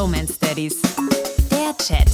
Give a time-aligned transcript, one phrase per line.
[0.00, 0.80] Bromance Daddies.
[1.50, 2.10] Der Chat.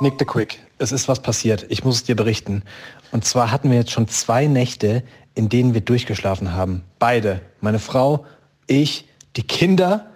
[0.00, 1.66] Nick the Quick, es ist was passiert.
[1.68, 2.62] Ich muss es dir berichten.
[3.10, 5.02] Und zwar hatten wir jetzt schon zwei Nächte,
[5.34, 6.84] in denen wir durchgeschlafen haben.
[6.98, 7.42] Beide.
[7.60, 8.24] Meine Frau,
[8.66, 9.06] ich,
[9.36, 10.06] die Kinder.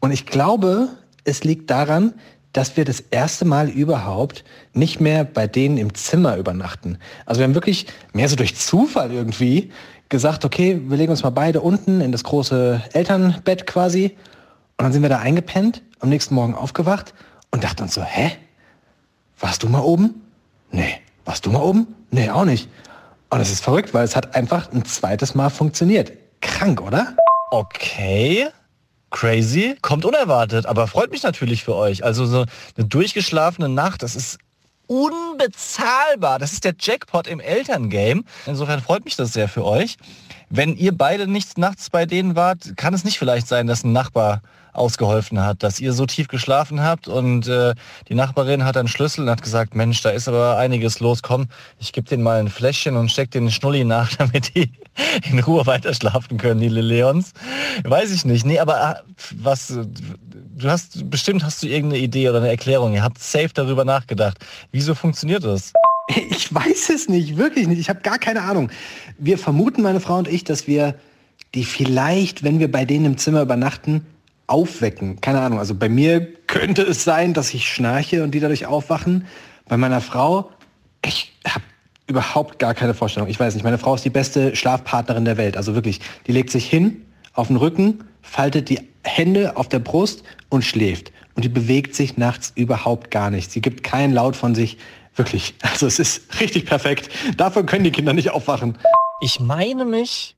[0.00, 0.88] Und ich glaube,
[1.24, 2.14] es liegt daran,
[2.54, 6.96] dass wir das erste Mal überhaupt nicht mehr bei denen im Zimmer übernachten.
[7.26, 7.84] Also wir haben wirklich
[8.14, 9.72] mehr so durch Zufall irgendwie
[10.08, 14.16] gesagt, okay, wir legen uns mal beide unten in das große Elternbett quasi.
[14.78, 17.14] Und dann sind wir da eingepennt, am nächsten Morgen aufgewacht
[17.50, 18.36] und dachten uns so, hä?
[19.38, 20.22] Warst du mal oben?
[20.70, 21.00] Nee.
[21.24, 21.86] Warst du mal oben?
[22.10, 22.68] Nee, auch nicht.
[23.30, 26.12] Und es ist verrückt, weil es hat einfach ein zweites Mal funktioniert.
[26.40, 27.16] Krank, oder?
[27.50, 28.48] Okay.
[29.10, 29.76] Crazy.
[29.82, 32.04] Kommt unerwartet, aber freut mich natürlich für euch.
[32.04, 32.44] Also so
[32.76, 34.38] eine durchgeschlafene Nacht, das ist
[34.90, 36.40] unbezahlbar.
[36.40, 38.24] Das ist der Jackpot im Elterngame.
[38.46, 39.96] Insofern freut mich das sehr für euch.
[40.48, 43.92] Wenn ihr beide nicht nachts bei denen wart, kann es nicht vielleicht sein, dass ein
[43.92, 47.74] Nachbar ausgeholfen hat, dass ihr so tief geschlafen habt und äh,
[48.08, 51.48] die Nachbarin hat einen Schlüssel und hat gesagt, Mensch, da ist aber einiges los, komm,
[51.78, 54.72] ich gebe denen mal ein Fläschchen und steck den Schnulli nach, damit die
[55.30, 57.32] in Ruhe weiter schlafen können, die Leons.
[57.84, 58.44] Weiß ich nicht.
[58.44, 59.00] Nee, aber ah,
[59.36, 59.76] was,
[60.60, 62.94] du hast, bestimmt hast du irgendeine Idee oder eine Erklärung.
[62.94, 64.38] Ihr habt safe darüber nachgedacht.
[64.72, 65.72] Wieso funktioniert das?
[66.12, 67.78] Ich weiß es nicht, wirklich nicht.
[67.78, 68.70] Ich habe gar keine Ahnung.
[69.18, 70.96] Wir vermuten, meine Frau und ich, dass wir
[71.54, 74.04] die vielleicht, wenn wir bei denen im Zimmer übernachten,
[74.48, 75.20] aufwecken.
[75.20, 75.60] Keine Ahnung.
[75.60, 79.26] Also bei mir könnte es sein, dass ich schnarche und die dadurch aufwachen.
[79.68, 80.50] Bei meiner Frau,
[81.04, 81.62] ich habe
[82.08, 83.28] überhaupt gar keine Vorstellung.
[83.28, 85.56] Ich weiß nicht, meine Frau ist die beste Schlafpartnerin der Welt.
[85.56, 90.22] Also wirklich, die legt sich hin auf den Rücken, faltet die Hände auf der Brust
[90.48, 91.12] und schläft.
[91.34, 93.50] Und die bewegt sich nachts überhaupt gar nicht.
[93.50, 94.78] Sie gibt keinen Laut von sich.
[95.16, 95.54] Wirklich.
[95.62, 97.08] Also es ist richtig perfekt.
[97.36, 98.76] Davon können die Kinder nicht aufwachen.
[99.20, 100.36] Ich meine mich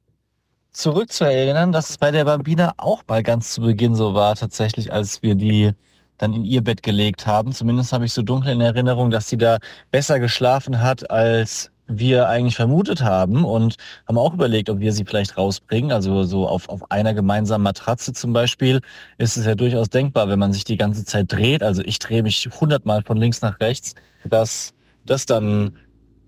[0.72, 5.22] zurückzuerinnern, dass es bei der Bambina auch mal ganz zu Beginn so war, tatsächlich, als
[5.22, 5.72] wir die
[6.19, 7.53] dann in ihr Bett gelegt haben.
[7.53, 9.58] Zumindest habe ich so dunkel in Erinnerung, dass sie da
[9.91, 13.76] besser geschlafen hat, als wir eigentlich vermutet haben und
[14.06, 15.92] haben auch überlegt, ob wir sie vielleicht rausbringen.
[15.92, 18.80] Also so auf, auf einer gemeinsamen Matratze zum Beispiel
[19.19, 21.62] ist es ja durchaus denkbar, wenn man sich die ganze Zeit dreht.
[21.62, 23.94] Also ich drehe mich hundertmal von links nach rechts,
[24.25, 25.76] dass das dann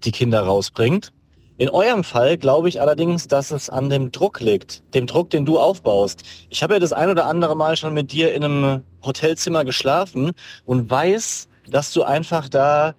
[0.04, 1.12] die Kinder rausbringt.
[1.56, 5.46] In eurem Fall glaube ich allerdings, dass es an dem Druck liegt, dem Druck, den
[5.46, 6.22] du aufbaust.
[6.50, 10.32] Ich habe ja das ein oder andere Mal schon mit dir in einem Hotelzimmer geschlafen
[10.64, 12.94] und weiß, dass du einfach da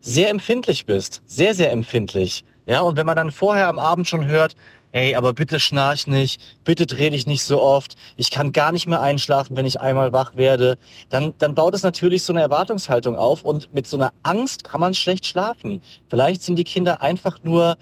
[0.00, 2.44] sehr empfindlich bist, sehr, sehr empfindlich.
[2.66, 4.54] Ja, und wenn man dann vorher am Abend schon hört,
[4.92, 8.86] ey, aber bitte schnarch nicht, bitte dreh dich nicht so oft, ich kann gar nicht
[8.86, 13.16] mehr einschlafen, wenn ich einmal wach werde, dann, dann baut es natürlich so eine Erwartungshaltung
[13.16, 15.82] auf und mit so einer Angst kann man schlecht schlafen.
[16.08, 17.76] Vielleicht sind die Kinder einfach nur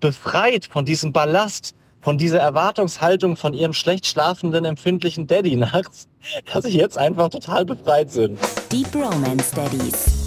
[0.00, 6.08] befreit von diesem Ballast, von dieser Erwartungshaltung von ihrem schlecht schlafenden, empfindlichen Daddy nachts,
[6.52, 8.38] dass sie jetzt einfach total befreit sind.
[8.72, 10.19] Deep Romance Daddies.